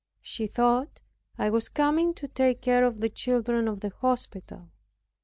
She 0.23 0.47
thought 0.47 1.03
I 1.37 1.51
was 1.51 1.69
coming 1.69 2.15
to 2.15 2.27
take 2.27 2.63
care 2.63 2.83
of 2.87 3.01
the 3.01 3.09
children 3.09 3.67
of 3.67 3.81
the 3.81 3.89
hospital. 3.91 4.71